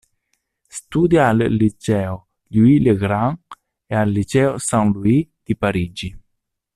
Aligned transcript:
Studia 0.75 1.27
al 1.27 1.37
liceo 1.51 2.25
Louis-le-Grand 2.47 3.37
e 3.85 3.95
al 3.95 4.09
liceo 4.09 4.57
Saint-Louis 4.57 5.27
di 5.43 5.55
Parigi. 5.55 6.19